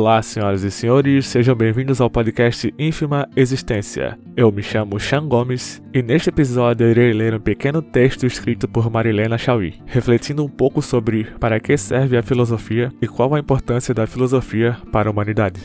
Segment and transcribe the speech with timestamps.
[0.00, 4.16] Olá, senhoras e senhores, sejam bem-vindos ao podcast Ínfima Existência.
[4.34, 8.90] Eu me chamo Sean Gomes e neste episódio irei ler um pequeno texto escrito por
[8.90, 13.92] Marilena Chauí, refletindo um pouco sobre para que serve a filosofia e qual a importância
[13.92, 15.60] da filosofia para a humanidade.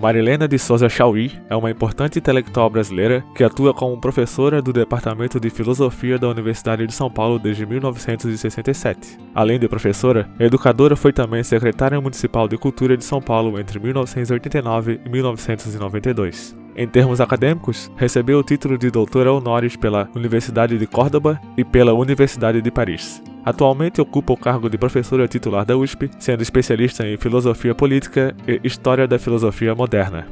[0.00, 5.38] Marilena de Souza Chauí é uma importante intelectual brasileira que atua como professora do Departamento
[5.38, 9.18] de Filosofia da Universidade de São Paulo desde 1967.
[9.34, 13.78] Além de professora, a educadora foi também secretária municipal de Cultura de São Paulo entre
[13.78, 16.56] 1989 e 1992.
[16.74, 21.92] Em termos acadêmicos, recebeu o título de doutora honoris pela Universidade de Córdoba e pela
[21.92, 23.22] Universidade de Paris.
[23.44, 28.60] Atualmente ocupa o cargo de professora titular da USP, sendo especialista em filosofia política e
[28.62, 30.26] história da filosofia moderna.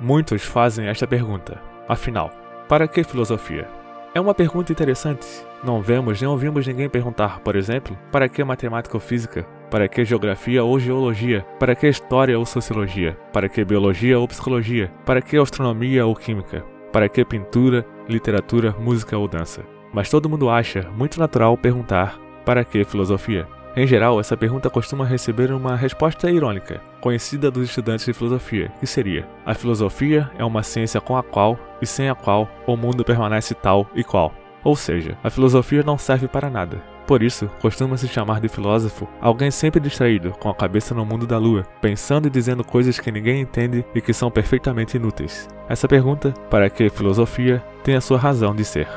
[0.00, 1.60] Muitos fazem esta pergunta.
[1.88, 2.30] Afinal,
[2.68, 3.75] para que filosofia?
[4.16, 5.26] É uma pergunta interessante.
[5.62, 9.46] Não vemos nem ouvimos ninguém perguntar, por exemplo, para que matemática ou física?
[9.70, 11.44] Para que geografia ou geologia?
[11.60, 13.14] Para que história ou sociologia?
[13.30, 14.90] Para que biologia ou psicologia?
[15.04, 16.64] Para que astronomia ou química?
[16.90, 19.62] Para que pintura, literatura, música ou dança?
[19.92, 23.46] Mas todo mundo acha muito natural perguntar: para que filosofia?
[23.76, 28.86] Em geral, essa pergunta costuma receber uma resposta irônica, conhecida dos estudantes de filosofia, que
[28.86, 33.04] seria: a filosofia é uma ciência com a qual e sem a qual o mundo
[33.04, 34.32] permanece tal e qual.
[34.64, 36.82] Ou seja, a filosofia não serve para nada.
[37.06, 41.38] Por isso, costuma-se chamar de filósofo alguém sempre distraído, com a cabeça no mundo da
[41.38, 45.46] lua, pensando e dizendo coisas que ninguém entende e que são perfeitamente inúteis.
[45.68, 48.88] Essa pergunta, para que filosofia, tem a sua razão de ser.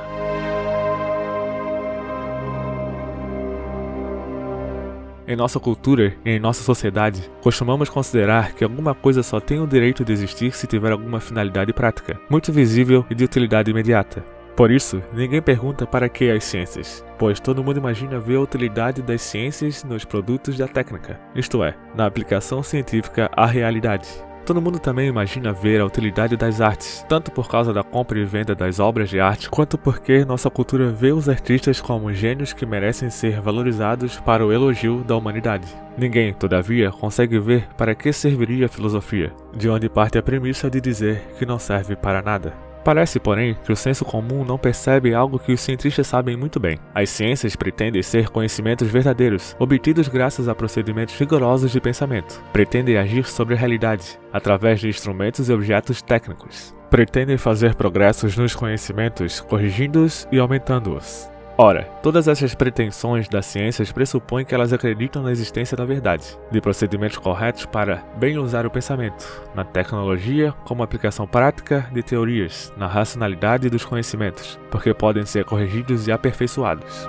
[5.29, 9.67] Em nossa cultura e em nossa sociedade, costumamos considerar que alguma coisa só tem o
[9.67, 14.25] direito de existir se tiver alguma finalidade prática, muito visível e de utilidade imediata.
[14.55, 19.03] Por isso, ninguém pergunta para que as ciências, pois todo mundo imagina ver a utilidade
[19.03, 24.09] das ciências nos produtos da técnica, isto é, na aplicação científica à realidade.
[24.45, 28.25] Todo mundo também imagina ver a utilidade das artes, tanto por causa da compra e
[28.25, 32.65] venda das obras de arte, quanto porque nossa cultura vê os artistas como gênios que
[32.65, 35.67] merecem ser valorizados para o elogio da humanidade.
[35.97, 40.81] Ninguém, todavia, consegue ver para que serviria a filosofia, de onde parte a premissa de
[40.81, 42.68] dizer que não serve para nada.
[42.83, 46.77] Parece, porém, que o senso comum não percebe algo que os cientistas sabem muito bem.
[46.93, 52.41] As ciências pretendem ser conhecimentos verdadeiros, obtidos graças a procedimentos rigorosos de pensamento.
[52.53, 56.73] Pretendem agir sobre a realidade, através de instrumentos e objetos técnicos.
[56.89, 61.29] Pretendem fazer progressos nos conhecimentos, corrigindo-os e aumentando-os.
[61.61, 66.61] Ora, todas essas pretensões das ciências pressupõem que elas acreditam na existência da verdade, de
[66.61, 72.87] procedimentos corretos para bem usar o pensamento, na tecnologia como aplicação prática de teorias, na
[72.87, 77.05] racionalidade dos conhecimentos, porque podem ser corrigidos e aperfeiçoados.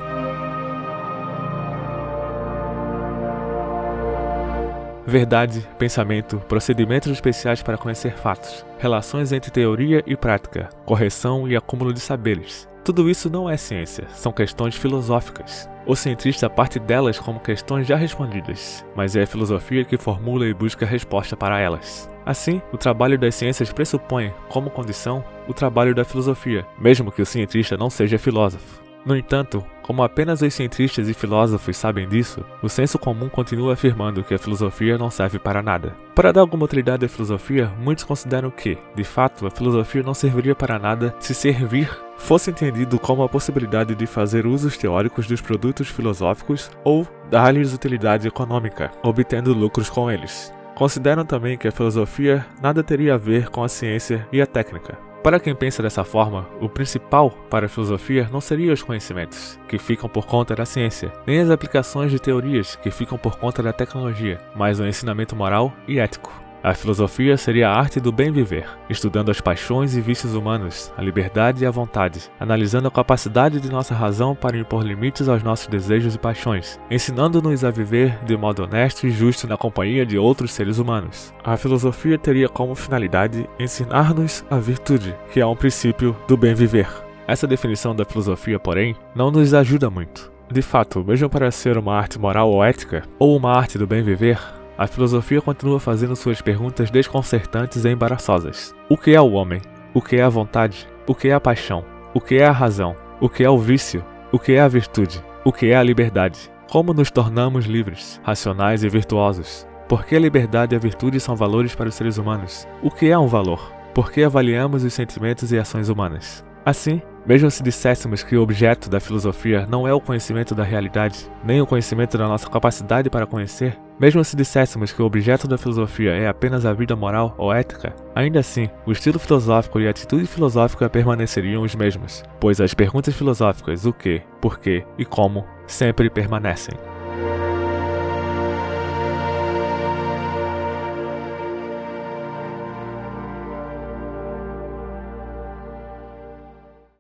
[5.07, 11.93] Verdade, pensamento, procedimentos especiais para conhecer fatos, relações entre teoria e prática, correção e acúmulo
[11.93, 15.69] de saberes, tudo isso não é ciência, são questões filosóficas.
[15.87, 20.55] O cientista parte delas como questões já respondidas, mas é a filosofia que formula e
[20.55, 22.09] busca resposta para elas.
[22.25, 27.27] Assim, o trabalho das ciências pressupõe, como condição, o trabalho da filosofia, mesmo que o
[27.27, 28.90] cientista não seja filósofo.
[29.05, 34.23] No entanto, como apenas os cientistas e filósofos sabem disso, o senso comum continua afirmando
[34.23, 35.97] que a filosofia não serve para nada.
[36.15, 40.55] Para dar alguma utilidade à filosofia, muitos consideram que, de fato, a filosofia não serviria
[40.55, 45.89] para nada se servir fosse entendido como a possibilidade de fazer usos teóricos dos produtos
[45.89, 50.53] filosóficos ou dar-lhes utilidade econômica, obtendo lucros com eles.
[50.75, 54.97] Consideram também que a filosofia nada teria a ver com a ciência e a técnica,
[55.23, 59.79] para quem pensa dessa forma, o principal para a filosofia não seria os conhecimentos, que
[59.79, 63.73] ficam por conta da ciência, nem as aplicações de teorias, que ficam por conta da
[63.73, 66.50] tecnologia, mas o ensinamento moral e ético.
[66.63, 71.01] A filosofia seria a arte do bem viver, estudando as paixões e vícios humanos, a
[71.03, 75.69] liberdade e a vontade, analisando a capacidade de nossa razão para impor limites aos nossos
[75.69, 80.53] desejos e paixões, ensinando-nos a viver de modo honesto e justo na companhia de outros
[80.53, 81.33] seres humanos.
[81.43, 86.89] A filosofia teria como finalidade ensinar-nos a virtude, que é um princípio do bem viver.
[87.27, 90.31] Essa definição da filosofia, porém, não nos ajuda muito.
[90.53, 94.03] De fato, mesmo para ser uma arte moral ou ética, ou uma arte do bem
[94.03, 94.39] viver,
[94.81, 98.75] a filosofia continua fazendo suas perguntas desconcertantes e embaraçosas.
[98.89, 99.61] O que é o homem?
[99.93, 100.89] O que é a vontade?
[101.07, 101.85] O que é a paixão?
[102.15, 102.97] O que é a razão?
[103.21, 104.03] O que é o vício?
[104.33, 105.23] O que é a virtude?
[105.45, 106.51] O que é a liberdade?
[106.71, 109.67] Como nos tornamos livres, racionais e virtuosos?
[109.87, 112.67] Por que a liberdade e a virtude são valores para os seres humanos?
[112.83, 113.75] O que é um valor?
[113.93, 116.43] Por que avaliamos os sentimentos e ações humanas?
[116.65, 121.31] Assim, mesmo se disséssemos que o objeto da filosofia não é o conhecimento da realidade,
[121.45, 125.59] nem o conhecimento da nossa capacidade para conhecer, mesmo se disséssemos que o objeto da
[125.59, 129.91] filosofia é apenas a vida moral ou ética, ainda assim, o estilo filosófico e a
[129.91, 135.45] atitude filosófica permaneceriam os mesmos, pois as perguntas filosóficas o que, por quê e como
[135.67, 136.75] sempre permanecem.